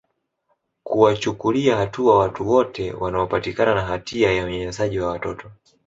kuwachukulia 0.83 1.77
hatua 1.77 2.17
watu 2.19 2.49
wote 2.49 2.93
wanaopatikana 2.93 3.75
na 3.75 3.81
hatia 3.85 4.31
ya 4.31 4.45
unyanyasaji 4.45 4.99
wa 4.99 5.07
watoto 5.09 5.51